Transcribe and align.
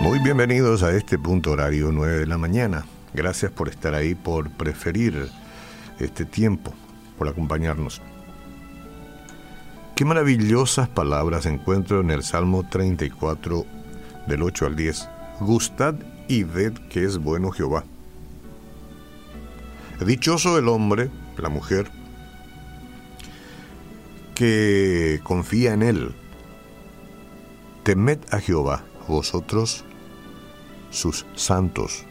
Muy 0.00 0.20
bienvenidos 0.20 0.84
a 0.84 0.96
este 0.96 1.18
punto 1.18 1.50
horario 1.50 1.90
9 1.90 2.18
de 2.18 2.26
la 2.26 2.38
mañana. 2.38 2.86
Gracias 3.14 3.50
por 3.50 3.68
estar 3.68 3.94
ahí, 3.94 4.14
por 4.14 4.48
preferir 4.48 5.28
este 5.98 6.24
tiempo, 6.24 6.72
por 7.18 7.26
acompañarnos. 7.26 8.00
Qué 9.96 10.04
maravillosas 10.04 10.88
palabras 10.88 11.46
encuentro 11.46 12.00
en 12.00 12.12
el 12.12 12.22
Salmo 12.22 12.64
34 12.68 13.66
del 14.28 14.42
8 14.42 14.66
al 14.66 14.76
10. 14.76 15.08
Gustad 15.40 15.96
y 16.28 16.44
ved 16.44 16.74
que 16.90 17.04
es 17.04 17.18
bueno 17.18 17.50
Jehová. 17.50 17.82
Dichoso 20.06 20.58
el 20.58 20.68
hombre, 20.68 21.10
la 21.36 21.48
mujer, 21.48 21.90
que 24.36 25.18
confía 25.24 25.72
en 25.72 25.82
él. 25.82 26.14
Temed 27.82 28.20
a 28.30 28.38
Jehová, 28.38 28.84
vosotros 29.08 29.84
sus 30.90 31.26
santos. 31.34 32.04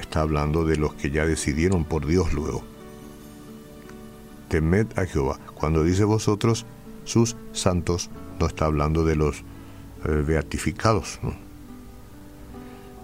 Está 0.00 0.20
hablando 0.20 0.64
de 0.64 0.76
los 0.76 0.94
que 0.94 1.10
ya 1.10 1.26
decidieron 1.26 1.84
por 1.84 2.06
Dios 2.06 2.32
luego. 2.32 2.62
Temed 4.48 4.98
a 4.98 5.06
Jehová. 5.06 5.38
Cuando 5.54 5.84
dice 5.84 6.04
vosotros 6.04 6.66
sus 7.04 7.36
santos, 7.52 8.10
no 8.38 8.46
está 8.46 8.66
hablando 8.66 9.04
de 9.04 9.16
los 9.16 9.38
eh, 10.04 10.24
beatificados, 10.26 11.20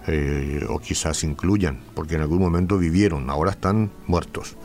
eh, 0.07 0.65
o 0.69 0.79
quizás 0.79 1.23
incluyan, 1.23 1.79
porque 1.95 2.15
en 2.15 2.21
algún 2.21 2.39
momento 2.39 2.77
vivieron, 2.77 3.29
ahora 3.29 3.51
están 3.51 3.91
muertos. 4.07 4.55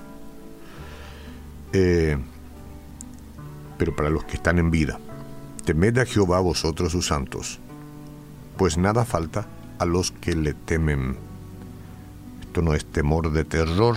Eh, 1.73 2.19
pero 3.79 3.97
para 3.97 4.11
los 4.11 4.25
que 4.25 4.37
están 4.37 4.59
en 4.59 4.71
vida, 4.71 4.99
temed 5.65 5.99
a 5.99 6.07
Jehová 6.07 6.41
vosotros 6.41 6.93
sus 6.93 7.07
santos 7.07 7.61
pues 8.57 8.79
nada 8.79 9.05
falta 9.05 9.47
a 9.79 9.85
los 9.85 10.11
que 10.11 10.35
le 10.35 10.55
temen. 10.55 11.17
Esto 12.41 12.63
no 12.63 12.75
es 12.75 12.87
temor 12.87 13.33
de 13.33 13.45
terror, 13.45 13.97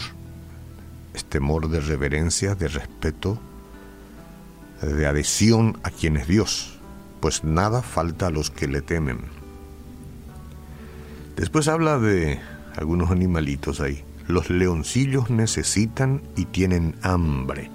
es 1.13 1.25
temor 1.25 1.69
de 1.69 1.81
reverencia, 1.81 2.55
de 2.55 2.67
respeto, 2.67 3.39
de 4.81 5.07
adhesión 5.07 5.79
a 5.83 5.89
quien 5.89 6.17
es 6.17 6.27
Dios, 6.27 6.79
pues 7.19 7.43
nada 7.43 7.81
falta 7.81 8.27
a 8.27 8.31
los 8.31 8.51
que 8.51 8.67
le 8.67 8.81
temen. 8.81 9.19
Después 11.35 11.67
habla 11.67 11.99
de 11.99 12.39
algunos 12.75 13.11
animalitos 13.11 13.79
ahí. 13.79 14.03
Los 14.27 14.49
leoncillos 14.49 15.29
necesitan 15.29 16.21
y 16.35 16.45
tienen 16.45 16.95
hambre. 17.01 17.71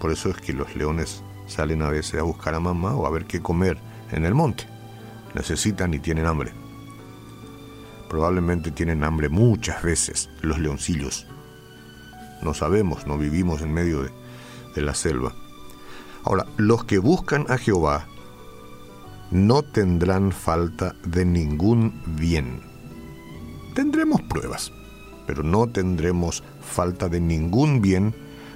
Por 0.00 0.10
eso 0.10 0.30
es 0.30 0.36
que 0.38 0.54
los 0.54 0.74
leones 0.74 1.22
salen 1.46 1.82
a 1.82 1.90
veces 1.90 2.20
a 2.20 2.22
buscar 2.22 2.54
a 2.54 2.60
mamá 2.60 2.94
o 2.94 3.06
a 3.06 3.10
ver 3.10 3.26
qué 3.26 3.40
comer 3.40 3.78
en 4.10 4.24
el 4.24 4.34
monte. 4.34 4.64
Necesitan 5.34 5.94
y 5.94 5.98
tienen 5.98 6.26
hambre. 6.26 6.52
Probablemente 8.08 8.70
tienen 8.70 9.04
hambre 9.04 9.28
muchas 9.28 9.82
veces 9.82 10.30
los 10.42 10.58
leoncillos. 10.58 11.26
No 12.42 12.54
sabemos, 12.54 13.06
no 13.06 13.18
vivimos 13.18 13.62
en 13.62 13.72
medio 13.72 14.02
de, 14.02 14.10
de 14.74 14.82
la 14.82 14.94
selva. 14.94 15.34
Ahora, 16.24 16.46
los 16.56 16.84
que 16.84 16.98
buscan 16.98 17.46
a 17.48 17.58
Jehová 17.58 18.06
no 19.30 19.62
tendrán 19.62 20.32
falta 20.32 20.94
de 21.04 21.24
ningún 21.24 22.02
bien. 22.16 22.62
Tendremos 23.74 24.20
pruebas, 24.22 24.72
pero 25.26 25.42
no 25.42 25.68
tendremos 25.68 26.42
falta 26.60 27.08
de 27.08 27.20
ningún 27.20 27.80
bien 27.80 28.14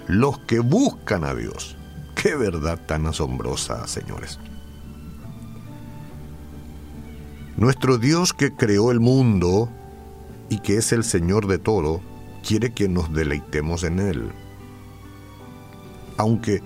los 0.09 0.39
que 0.41 0.59
buscan 0.59 1.25
a 1.25 1.35
Dios. 1.35 1.77
Qué 2.15 2.35
verdad 2.35 2.81
tan 2.87 3.07
asombrosa, 3.07 3.87
señores. 3.87 4.39
Nuestro 7.57 7.99
Dios 7.99 8.33
que 8.33 8.53
creó 8.53 8.91
el 8.91 8.99
mundo 8.99 9.69
y 10.49 10.59
que 10.59 10.77
es 10.77 10.91
el 10.93 11.05
Señor 11.05 11.47
de 11.47 11.59
todo, 11.59 12.01
quiere 12.47 12.75
que 12.75 12.89
nos 12.89 13.13
deleitemos 13.13 13.85
en 13.85 14.01
Él. 14.01 14.33
Aunque 16.17 16.63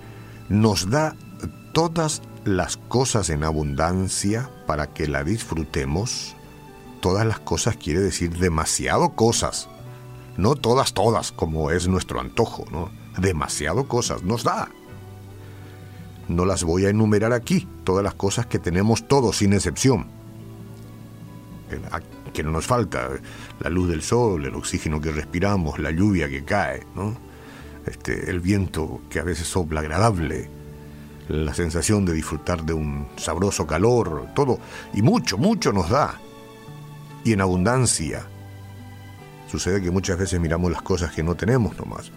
nos 0.49 0.89
da 0.89 1.15
todas 1.73 2.23
las 2.43 2.77
cosas 2.77 3.29
en 3.29 3.43
abundancia 3.43 4.49
para 4.65 4.87
que 4.87 5.07
la 5.07 5.23
disfrutemos, 5.23 6.35
todas 7.01 7.25
las 7.25 7.39
cosas 7.39 7.77
quiere 7.77 7.99
decir 7.99 8.35
demasiado 8.39 9.09
cosas. 9.11 9.69
No 10.37 10.55
todas, 10.55 10.93
todas, 10.93 11.31
como 11.31 11.69
es 11.69 11.87
nuestro 11.87 12.19
antojo, 12.19 12.65
¿no? 12.71 12.89
Demasiado 13.19 13.87
cosas 13.87 14.23
nos 14.23 14.43
da. 14.43 14.69
No 16.27 16.45
las 16.45 16.63
voy 16.63 16.85
a 16.85 16.89
enumerar 16.89 17.31
aquí, 17.31 17.67
todas 17.83 18.03
las 18.03 18.15
cosas 18.15 18.47
que 18.47 18.57
tenemos 18.57 19.07
todos 19.07 19.37
sin 19.37 19.53
excepción 19.53 20.18
que 22.33 22.43
no 22.43 22.51
nos 22.51 22.65
falta, 22.65 23.09
la 23.59 23.69
luz 23.69 23.89
del 23.89 24.01
sol, 24.01 24.45
el 24.45 24.55
oxígeno 24.55 24.99
que 24.99 25.11
respiramos, 25.11 25.79
la 25.79 25.91
lluvia 25.91 26.29
que 26.29 26.43
cae, 26.43 26.85
¿no? 26.95 27.29
este, 27.85 28.29
el 28.29 28.39
viento 28.39 29.01
que 29.09 29.19
a 29.19 29.23
veces 29.23 29.47
sopla 29.47 29.81
agradable, 29.81 30.49
la 31.27 31.53
sensación 31.53 32.05
de 32.05 32.13
disfrutar 32.13 32.63
de 32.63 32.73
un 32.73 33.07
sabroso 33.17 33.67
calor, 33.67 34.27
todo, 34.35 34.59
y 34.93 35.01
mucho, 35.01 35.37
mucho 35.37 35.71
nos 35.71 35.89
da, 35.89 36.19
y 37.23 37.33
en 37.33 37.41
abundancia. 37.41 38.25
Sucede 39.49 39.81
que 39.81 39.91
muchas 39.91 40.17
veces 40.17 40.39
miramos 40.39 40.71
las 40.71 40.81
cosas 40.81 41.11
que 41.11 41.23
no 41.23 41.35
tenemos 41.35 41.77
nomás, 41.77 42.11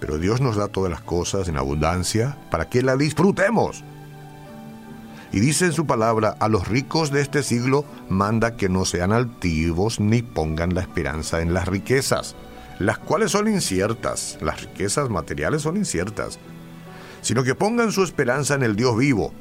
pero 0.00 0.18
Dios 0.18 0.40
nos 0.40 0.56
da 0.56 0.68
todas 0.68 0.90
las 0.90 1.00
cosas 1.00 1.48
en 1.48 1.56
abundancia 1.56 2.36
para 2.50 2.68
que 2.68 2.82
la 2.82 2.96
disfrutemos. 2.96 3.84
Y 5.32 5.40
dice 5.40 5.66
en 5.66 5.72
su 5.72 5.86
palabra, 5.86 6.36
a 6.40 6.48
los 6.48 6.68
ricos 6.68 7.10
de 7.10 7.20
este 7.20 7.42
siglo 7.42 7.84
manda 8.08 8.56
que 8.56 8.68
no 8.68 8.84
sean 8.84 9.12
altivos 9.12 10.00
ni 10.00 10.22
pongan 10.22 10.74
la 10.74 10.80
esperanza 10.80 11.42
en 11.42 11.52
las 11.52 11.68
riquezas, 11.68 12.34
las 12.78 12.98
cuales 12.98 13.32
son 13.32 13.48
inciertas, 13.48 14.38
las 14.40 14.62
riquezas 14.62 15.10
materiales 15.10 15.62
son 15.62 15.76
inciertas, 15.76 16.38
sino 17.20 17.42
que 17.42 17.54
pongan 17.54 17.92
su 17.92 18.02
esperanza 18.02 18.54
en 18.54 18.62
el 18.62 18.76
Dios 18.76 18.96
vivo, 18.96 19.32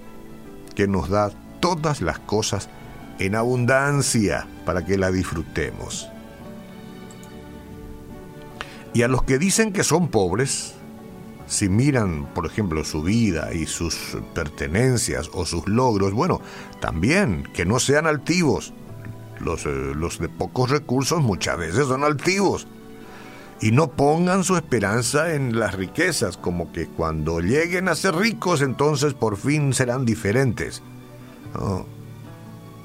que 0.76 0.88
nos 0.88 1.10
da 1.10 1.32
todas 1.60 2.02
las 2.02 2.20
cosas 2.20 2.70
en 3.20 3.36
abundancia 3.36 4.46
para 4.66 4.86
que 4.86 4.98
la 4.98 5.12
disfrutemos. 5.12 6.10
Y 8.94 9.04
a 9.04 9.08
los 9.08 9.24
que 9.24 9.38
dicen 9.38 9.74
que 9.74 9.84
son 9.84 10.10
pobres, 10.10 10.74
si 11.48 11.70
miran, 11.70 12.28
por 12.34 12.46
ejemplo, 12.46 12.84
su 12.84 13.02
vida 13.02 13.54
y 13.54 13.66
sus 13.66 14.18
pertenencias 14.34 15.30
o 15.34 15.46
sus 15.46 15.68
logros, 15.68 16.14
bueno, 16.14 16.42
también 16.82 17.48
que 17.54 17.66
no 17.66 17.80
sean 17.80 18.06
altivos. 18.06 18.74
Los, 19.40 19.66
eh, 19.66 19.94
los 19.96 20.20
de 20.20 20.30
pocos 20.30 20.70
recursos 20.70 21.22
muchas 21.22 21.58
veces 21.58 21.88
son 21.88 22.04
altivos. 22.04 22.68
Y 23.62 23.72
no 23.72 23.90
pongan 23.92 24.44
su 24.44 24.56
esperanza 24.56 25.34
en 25.34 25.58
las 25.58 25.74
riquezas, 25.74 26.38
como 26.38 26.72
que 26.72 26.88
cuando 26.88 27.40
lleguen 27.40 27.88
a 27.88 27.96
ser 27.96 28.16
ricos 28.16 28.62
entonces 28.62 29.14
por 29.14 29.38
fin 29.38 29.74
serán 29.74 30.06
diferentes. 30.06 30.84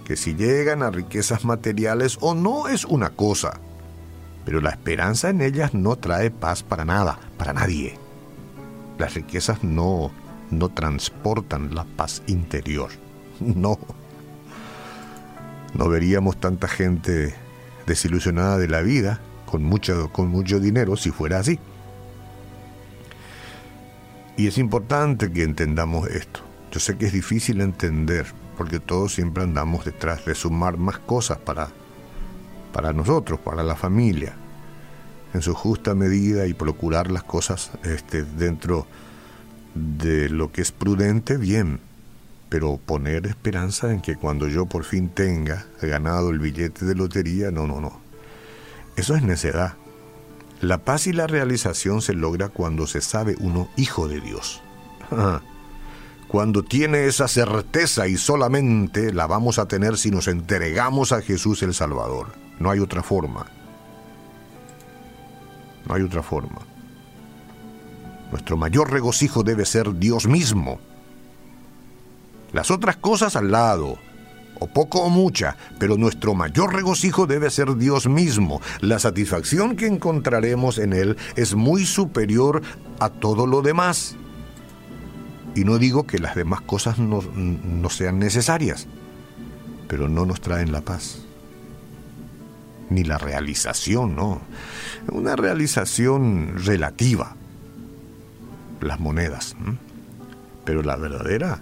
Que 0.07 0.17
si 0.17 0.35
llegan 0.35 0.83
a 0.83 0.91
riquezas 0.91 1.45
materiales 1.45 2.17
o 2.21 2.35
no 2.35 2.69
es 2.69 2.87
una 2.87 3.11
cosa, 3.11 3.61
pero 4.47 4.61
la 4.61 4.71
esperanza 4.71 5.29
en 5.29 5.43
ellas 5.43 5.75
no 5.75 5.97
trae 5.97 6.31
paz 6.31 6.63
para 6.63 6.87
nada, 6.87 7.19
para 7.37 7.53
nadie. 7.53 8.02
Las 8.99 9.15
riquezas 9.15 9.65
no, 9.65 10.11
no 10.51 10.69
transportan 10.69 11.75
la 11.75 11.85
paz 11.85 12.23
interior. 12.27 12.91
No. 13.41 13.79
No 15.75 15.89
veríamos 15.89 16.39
tanta 16.39 16.69
gente 16.69 17.35
desilusionada 17.87 18.59
de 18.59 18.69
la 18.69 18.83
vida 18.83 19.21
con 19.47 19.65
mucho, 19.65 20.13
con 20.13 20.29
mucho 20.29 20.61
dinero 20.61 20.97
si 20.97 21.11
fuera 21.11 21.39
así. 21.39 21.59
Y 24.37 24.47
es 24.47 24.59
importante 24.59 25.33
que 25.33 25.43
entendamos 25.43 26.09
esto. 26.09 26.41
Yo 26.71 26.79
sé 26.79 26.97
que 26.99 27.07
es 27.07 27.13
difícil 27.13 27.63
entender 27.63 28.27
porque 28.57 28.81
todos 28.81 29.15
siempre 29.15 29.43
andamos 29.43 29.85
detrás 29.85 30.25
de 30.25 30.35
sumar 30.35 30.77
más 30.77 30.99
cosas 30.99 31.39
para, 31.39 31.71
para 32.73 32.93
nosotros, 32.93 33.41
para 33.41 33.63
la 33.63 33.75
familia 33.75 34.37
en 35.35 35.43
su 35.43 35.55
justa 35.55 35.95
medida 35.95 36.47
y 36.47 36.55
procurar 36.55 37.11
las 37.11 37.23
cosas 37.23 37.71
este, 37.85 38.23
dentro 38.23 38.87
de 39.75 40.29
lo 40.29 40.53
que 40.53 40.63
es 40.63 40.73
prudente, 40.73 41.37
bien, 41.37 41.81
pero 42.49 42.77
poner 42.77 43.27
esperanza 43.27 43.93
en 43.93 44.03
que 44.03 44.17
cuando 44.17 44.47
yo 44.49 44.67
por 44.67 44.85
fin 44.85 45.09
tenga 45.09 45.67
ganado 45.81 46.31
el 46.31 46.39
billete 46.39 46.85
de 46.85 46.95
lotería, 46.95 47.51
no, 47.51 47.67
no, 47.67 47.81
no. 47.81 47.99
Eso 48.97 49.17
es 49.17 49.23
necedad. 49.23 49.75
La 50.61 50.79
paz 50.85 51.07
y 51.07 51.13
la 51.13 51.27
realización 51.27 52.03
se 52.03 52.13
logra 52.13 52.51
cuando 52.51 52.87
se 52.87 53.01
sabe 53.01 53.37
uno 53.41 53.69
hijo 53.77 54.07
de 54.07 54.21
Dios. 54.21 54.63
Cuando 56.29 56.63
tiene 56.63 57.07
esa 57.07 57.29
certeza 57.29 58.07
y 58.07 58.17
solamente 58.17 59.13
la 59.13 59.27
vamos 59.27 59.59
a 59.59 59.67
tener 59.67 59.99
si 59.99 60.11
nos 60.11 60.29
entregamos 60.29 61.13
a 61.13 61.21
Jesús 61.21 61.63
el 61.63 61.75
Salvador. 61.75 62.29
No 62.59 62.71
hay 62.71 62.79
otra 62.79 63.03
forma. 63.03 63.47
No 65.87 65.95
hay 65.95 66.03
otra 66.03 66.23
forma. 66.23 66.61
Nuestro 68.31 68.57
mayor 68.57 68.91
regocijo 68.91 69.43
debe 69.43 69.67
ser 69.67 69.99
Dios 69.99 70.27
mismo. 70.27 70.79
Las 72.53 72.71
otras 72.71 72.97
cosas 72.97 73.37
al 73.37 73.51
lado, 73.51 73.99
o 74.59 74.67
poco 74.69 75.01
o 75.01 75.11
mucha, 75.11 75.57
pero 75.79 75.97
nuestro 75.97 76.35
mayor 76.35 76.75
regocijo 76.75 77.27
debe 77.27 77.51
ser 77.51 77.77
Dios 77.77 78.09
mismo. 78.09 78.61
La 78.81 78.99
satisfacción 78.99 79.77
que 79.77 79.87
encontraremos 79.87 80.79
en 80.79 80.93
Él 80.93 81.17
es 81.37 81.55
muy 81.55 81.85
superior 81.85 82.63
a 83.01 83.11
todo 83.11 83.47
lo 83.47 83.61
demás. 83.61 84.17
Y 85.55 85.65
no 85.65 85.79
digo 85.79 86.07
que 86.07 86.19
las 86.19 86.35
demás 86.35 86.63
cosas 86.63 86.99
no, 86.99 87.21
no 87.35 87.91
sean 87.91 88.19
necesarias, 88.19 88.87
pero 89.89 90.09
no 90.09 90.25
nos 90.25 90.41
traen 90.41 90.73
la 90.73 90.81
paz. 90.81 91.23
Ni 92.93 93.05
la 93.05 93.17
realización, 93.17 94.15
no. 94.15 94.43
Una 95.11 95.35
realización 95.35 96.63
relativa. 96.63 97.35
Las 98.83 99.01
monedas. 99.01 99.57
Pero 100.67 100.83
la 100.83 100.97
verdadera, 100.97 101.61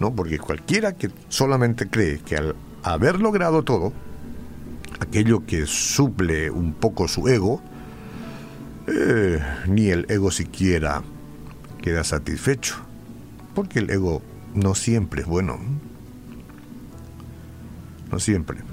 no, 0.00 0.14
porque 0.14 0.38
cualquiera 0.38 0.96
que 0.96 1.10
solamente 1.28 1.88
cree 1.88 2.20
que 2.20 2.36
al 2.36 2.56
haber 2.82 3.20
logrado 3.20 3.62
todo, 3.64 3.92
aquello 4.98 5.44
que 5.44 5.66
suple 5.66 6.50
un 6.50 6.72
poco 6.72 7.06
su 7.06 7.28
ego, 7.28 7.60
eh, 8.86 9.40
ni 9.66 9.88
el 9.88 10.06
ego 10.08 10.30
siquiera 10.30 11.02
queda 11.82 12.02
satisfecho, 12.02 12.76
porque 13.54 13.80
el 13.80 13.90
ego 13.90 14.22
no 14.54 14.74
siempre 14.74 15.20
es 15.20 15.26
bueno. 15.26 15.58
No 18.10 18.18
siempre. 18.18 18.71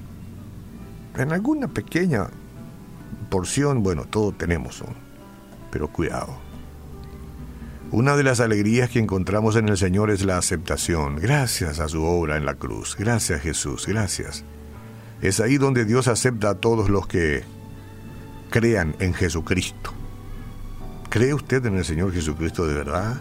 En 1.20 1.34
alguna 1.34 1.68
pequeña 1.68 2.28
porción, 3.30 3.84
bueno, 3.84 4.06
todo 4.06 4.32
tenemos, 4.32 4.82
pero 5.70 5.90
cuidado. 5.90 6.38
Una 7.92 8.16
de 8.16 8.24
las 8.24 8.40
alegrías 8.40 8.90
que 8.90 9.00
encontramos 9.00 9.58
en 9.58 9.68
el 9.68 9.78
Señor 9.78 10.12
es 10.12 10.24
la 10.24 10.38
aceptación. 10.38 11.18
Gracias 11.18 11.82
a 11.82 11.90
su 11.90 12.06
obra 12.06 12.38
en 12.38 12.46
la 12.46 12.56
cruz. 12.56 12.96
Gracias 12.98 13.42
Jesús, 13.42 13.86
gracias. 13.86 14.46
Es 15.22 15.42
ahí 15.42 15.58
donde 15.58 15.84
Dios 15.84 16.08
acepta 16.08 16.52
a 16.52 16.56
todos 16.56 16.90
los 16.90 17.06
que 17.06 17.44
crean 18.50 18.96
en 19.00 19.14
Jesucristo. 19.14 19.92
¿Cree 21.10 21.34
usted 21.34 21.66
en 21.66 21.76
el 21.76 21.84
Señor 21.84 22.14
Jesucristo 22.14 22.66
de 22.66 22.76
verdad? 22.76 23.20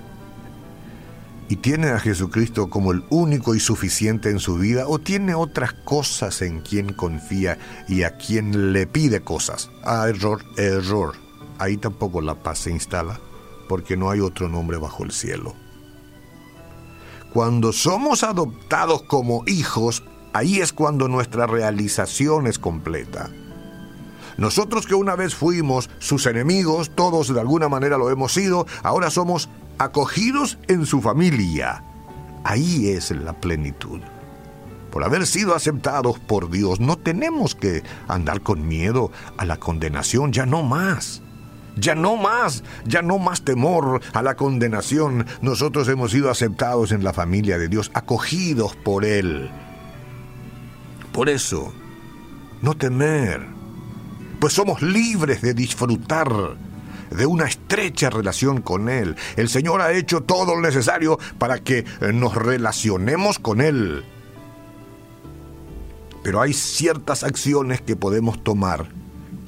¿Y 1.50 1.56
tiene 1.56 1.88
a 1.88 1.98
Jesucristo 1.98 2.68
como 2.68 2.92
el 2.92 3.04
único 3.08 3.54
y 3.54 3.60
suficiente 3.60 4.28
en 4.28 4.38
su 4.38 4.56
vida? 4.58 4.86
¿O 4.86 4.98
tiene 4.98 5.34
otras 5.34 5.72
cosas 5.72 6.42
en 6.42 6.60
quien 6.60 6.92
confía 6.92 7.58
y 7.88 8.02
a 8.02 8.18
quien 8.18 8.74
le 8.74 8.86
pide 8.86 9.22
cosas? 9.22 9.70
Ah, 9.82 10.06
error, 10.08 10.44
error. 10.58 11.14
Ahí 11.58 11.78
tampoco 11.78 12.20
la 12.20 12.34
paz 12.34 12.58
se 12.60 12.70
instala, 12.70 13.18
porque 13.66 13.96
no 13.96 14.10
hay 14.10 14.20
otro 14.20 14.48
nombre 14.50 14.76
bajo 14.76 15.04
el 15.04 15.10
cielo. 15.10 15.54
Cuando 17.32 17.72
somos 17.72 18.24
adoptados 18.24 19.02
como 19.04 19.42
hijos, 19.46 20.02
ahí 20.34 20.60
es 20.60 20.74
cuando 20.74 21.08
nuestra 21.08 21.46
realización 21.46 22.46
es 22.46 22.58
completa. 22.58 23.30
Nosotros 24.36 24.86
que 24.86 24.94
una 24.94 25.16
vez 25.16 25.34
fuimos 25.34 25.88
sus 25.98 26.26
enemigos, 26.26 26.90
todos 26.94 27.32
de 27.32 27.40
alguna 27.40 27.68
manera 27.68 27.96
lo 27.96 28.10
hemos 28.10 28.32
sido, 28.32 28.66
ahora 28.82 29.10
somos 29.10 29.48
acogidos 29.78 30.58
en 30.68 30.86
su 30.86 31.00
familia. 31.00 31.82
Ahí 32.44 32.88
es 32.88 33.10
la 33.10 33.32
plenitud. 33.32 34.00
Por 34.90 35.04
haber 35.04 35.26
sido 35.26 35.54
aceptados 35.54 36.18
por 36.18 36.50
Dios, 36.50 36.80
no 36.80 36.96
tenemos 36.96 37.54
que 37.54 37.82
andar 38.08 38.40
con 38.40 38.66
miedo 38.66 39.12
a 39.36 39.44
la 39.44 39.58
condenación, 39.58 40.32
ya 40.32 40.46
no 40.46 40.62
más. 40.62 41.22
Ya 41.76 41.94
no 41.94 42.16
más, 42.16 42.64
ya 42.86 43.02
no 43.02 43.18
más 43.20 43.42
temor 43.42 44.00
a 44.12 44.22
la 44.22 44.34
condenación. 44.34 45.26
Nosotros 45.42 45.86
hemos 45.88 46.10
sido 46.10 46.28
aceptados 46.28 46.90
en 46.90 47.04
la 47.04 47.12
familia 47.12 47.56
de 47.56 47.68
Dios, 47.68 47.92
acogidos 47.94 48.74
por 48.74 49.04
Él. 49.04 49.48
Por 51.12 51.28
eso, 51.28 51.72
no 52.62 52.76
temer, 52.76 53.46
pues 54.40 54.54
somos 54.54 54.82
libres 54.82 55.40
de 55.40 55.54
disfrutar 55.54 56.56
de 57.10 57.26
una 57.26 57.46
estrecha 57.46 58.10
relación 58.10 58.62
con 58.62 58.88
Él. 58.88 59.16
El 59.36 59.48
Señor 59.48 59.80
ha 59.80 59.92
hecho 59.92 60.22
todo 60.22 60.54
lo 60.54 60.60
necesario 60.60 61.18
para 61.38 61.58
que 61.58 61.78
eh, 61.78 62.12
nos 62.12 62.34
relacionemos 62.34 63.38
con 63.38 63.60
Él. 63.60 64.04
Pero 66.22 66.40
hay 66.40 66.52
ciertas 66.52 67.24
acciones 67.24 67.80
que 67.80 67.96
podemos 67.96 68.42
tomar 68.42 68.88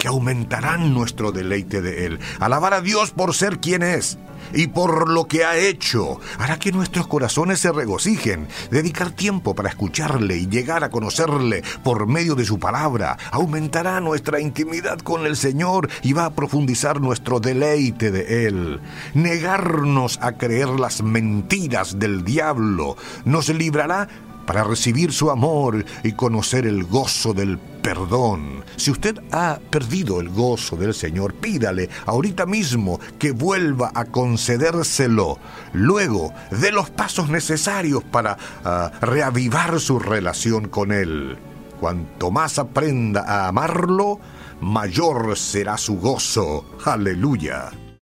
que 0.01 0.07
aumentarán 0.07 0.95
nuestro 0.95 1.31
deleite 1.31 1.79
de 1.79 2.07
Él. 2.07 2.19
Alabar 2.39 2.73
a 2.73 2.81
Dios 2.81 3.11
por 3.11 3.35
ser 3.35 3.59
quien 3.59 3.83
es 3.83 4.17
y 4.51 4.65
por 4.65 5.07
lo 5.07 5.27
que 5.27 5.45
ha 5.45 5.55
hecho 5.55 6.19
hará 6.39 6.57
que 6.57 6.71
nuestros 6.71 7.05
corazones 7.05 7.59
se 7.59 7.71
regocijen. 7.71 8.47
Dedicar 8.71 9.11
tiempo 9.11 9.53
para 9.53 9.69
escucharle 9.69 10.37
y 10.37 10.47
llegar 10.47 10.83
a 10.83 10.89
conocerle 10.89 11.61
por 11.83 12.07
medio 12.07 12.33
de 12.33 12.45
su 12.45 12.57
palabra 12.57 13.19
aumentará 13.29 14.01
nuestra 14.01 14.39
intimidad 14.39 14.97
con 14.97 15.27
el 15.27 15.37
Señor 15.37 15.87
y 16.01 16.13
va 16.13 16.25
a 16.25 16.33
profundizar 16.33 16.99
nuestro 16.99 17.39
deleite 17.39 18.09
de 18.09 18.47
Él. 18.47 18.81
Negarnos 19.13 20.17
a 20.23 20.31
creer 20.31 20.69
las 20.69 21.03
mentiras 21.03 21.99
del 21.99 22.23
diablo 22.23 22.97
nos 23.23 23.49
librará 23.49 24.07
para 24.45 24.63
recibir 24.63 25.11
su 25.11 25.31
amor 25.31 25.85
y 26.03 26.13
conocer 26.13 26.65
el 26.65 26.83
gozo 26.83 27.33
del 27.33 27.57
perdón. 27.57 28.63
Si 28.75 28.91
usted 28.91 29.19
ha 29.31 29.59
perdido 29.69 30.19
el 30.21 30.29
gozo 30.29 30.75
del 30.75 30.93
Señor, 30.93 31.33
pídale 31.33 31.89
ahorita 32.05 32.45
mismo 32.45 32.99
que 33.19 33.31
vuelva 33.31 33.91
a 33.93 34.05
concedérselo. 34.05 35.39
Luego, 35.73 36.33
de 36.51 36.71
los 36.71 36.89
pasos 36.89 37.29
necesarios 37.29 38.03
para 38.03 38.37
ah, 38.63 38.91
reavivar 39.01 39.79
su 39.79 39.99
relación 39.99 40.67
con 40.67 40.91
Él. 40.91 41.37
Cuanto 41.79 42.29
más 42.29 42.59
aprenda 42.59 43.21
a 43.21 43.47
amarlo, 43.47 44.19
mayor 44.61 45.37
será 45.37 45.77
su 45.77 45.97
gozo. 45.97 46.65
Aleluya. 46.85 47.71